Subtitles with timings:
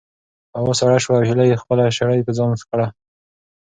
[0.59, 2.87] هوا سړه شوه او هیلې خپله شړۍ په ځان کړه.